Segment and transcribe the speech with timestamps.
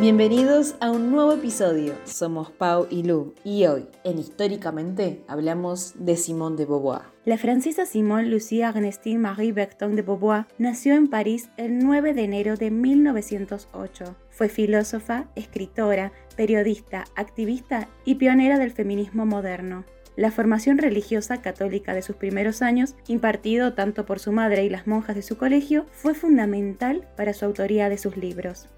[0.00, 1.94] Bienvenidos a un nuevo episodio.
[2.02, 7.02] Somos Pau y Lu y hoy, en Históricamente, hablamos de Simone de Beauvoir.
[7.24, 12.24] La francesa Simone Lucie Ernestine Marie Berton de Beauvoir nació en París el 9 de
[12.24, 14.16] enero de 1908.
[14.30, 19.84] Fue filósofa, escritora, periodista, activista y pionera del feminismo moderno.
[20.16, 24.88] La formación religiosa católica de sus primeros años, impartido tanto por su madre y las
[24.88, 28.68] monjas de su colegio, fue fundamental para su autoría de sus libros.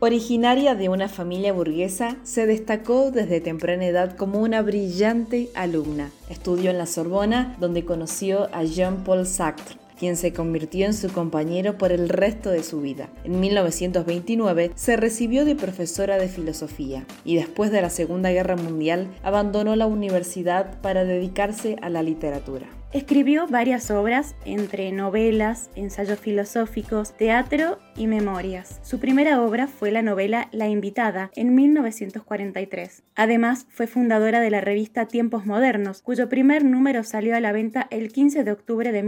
[0.00, 6.12] Originaria de una familia burguesa, se destacó desde temprana edad como una brillante alumna.
[6.30, 11.76] Estudió en la Sorbona, donde conoció a Jean-Paul Sartre, quien se convirtió en su compañero
[11.76, 13.08] por el resto de su vida.
[13.24, 19.08] En 1929 se recibió de profesora de filosofía y después de la Segunda Guerra Mundial
[19.22, 22.68] abandonó la universidad para dedicarse a la literatura.
[22.90, 28.80] Escribió varias obras, entre novelas, ensayos filosóficos, teatro y memorias.
[28.82, 33.02] Su primera obra fue la novela La Invitada, en 1943.
[33.14, 37.88] Además, fue fundadora de la revista Tiempos Modernos, cuyo primer número salió a la venta
[37.90, 39.02] el 15 de octubre de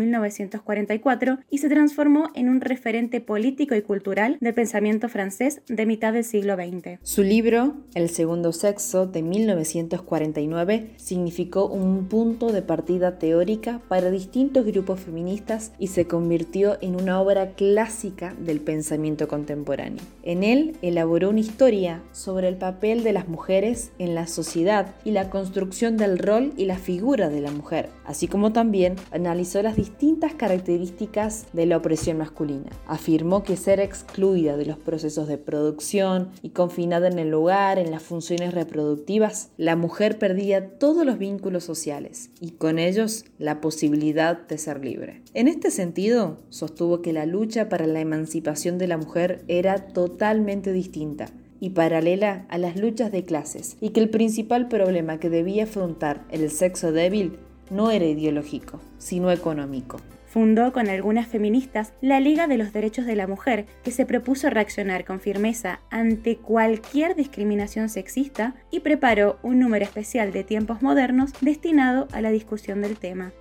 [0.80, 6.12] 1944 y se transformó en un referente político y cultural del pensamiento francés de mitad
[6.12, 6.98] del siglo XX.
[7.02, 14.66] Su libro, El Segundo Sexo, de 1949, significó un punto de partida teórica para distintos
[14.66, 20.02] grupos feministas y se convirtió en una obra clásica del pensamiento contemporáneo.
[20.22, 25.10] En él elaboró una historia sobre el papel de las mujeres en la sociedad y
[25.10, 29.76] la construcción del rol y la figura de la mujer, así como también analizó las
[29.76, 30.34] distintas
[30.70, 32.70] características de la opresión masculina.
[32.86, 37.90] Afirmó que ser excluida de los procesos de producción y confinada en el hogar, en
[37.90, 44.46] las funciones reproductivas, la mujer perdía todos los vínculos sociales y con ellos la posibilidad
[44.46, 45.22] de ser libre.
[45.34, 50.72] En este sentido, sostuvo que la lucha para la emancipación de la mujer era totalmente
[50.72, 51.26] distinta
[51.58, 56.24] y paralela a las luchas de clases, y que el principal problema que debía afrontar
[56.30, 57.38] el sexo débil
[57.70, 59.98] no era ideológico, sino económico.
[60.26, 64.48] Fundó con algunas feministas la Liga de los Derechos de la Mujer, que se propuso
[64.48, 71.32] reaccionar con firmeza ante cualquier discriminación sexista y preparó un número especial de tiempos modernos
[71.40, 73.32] destinado a la discusión del tema.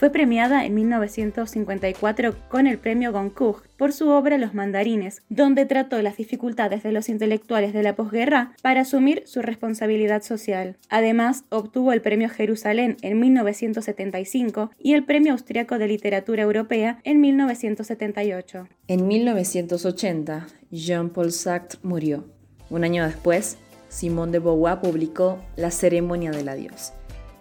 [0.00, 6.00] Fue premiada en 1954 con el premio Goncourt por su obra Los mandarines, donde trató
[6.00, 10.78] las dificultades de los intelectuales de la posguerra para asumir su responsabilidad social.
[10.88, 17.20] Además, obtuvo el premio Jerusalén en 1975 y el premio austriaco de literatura europea en
[17.20, 18.68] 1978.
[18.88, 22.24] En 1980, Jean-Paul Sartre murió.
[22.70, 23.58] Un año después,
[23.90, 26.94] Simone de Beauvoir publicó La ceremonia del adiós.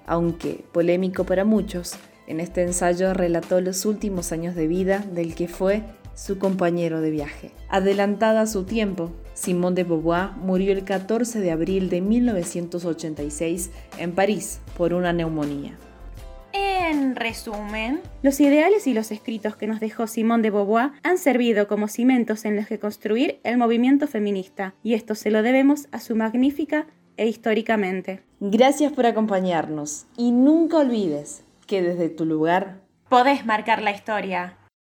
[0.06, 1.98] Aunque polémico para muchos,
[2.30, 5.84] en este ensayo relató los últimos años de vida del que fue
[6.16, 7.52] su compañero de viaje.
[7.70, 14.12] Adelantada a su tiempo, Simone de Beauvoir murió el 14 de abril de 1986 en
[14.12, 15.78] París por una neumonía.
[16.54, 21.68] En resumen, los ideales y los escritos que nos dejó Simone de Beauvoir han servido
[21.68, 26.00] como cimentos en los que construir el movimiento feminista, y esto se lo debemos a
[26.00, 26.86] su magnífica
[27.18, 28.22] e históricamente.
[28.40, 34.58] Gracias por acompañarnos y nunca olvides que desde tu lugar podés marcar la historia.